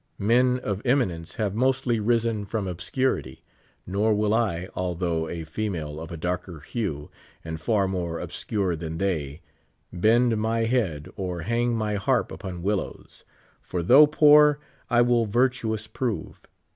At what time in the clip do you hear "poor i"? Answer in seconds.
14.07-15.03